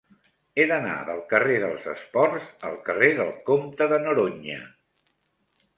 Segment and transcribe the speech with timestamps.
[0.61, 4.63] He d'anar del carrer dels Esports al carrer del Comte de Noroña.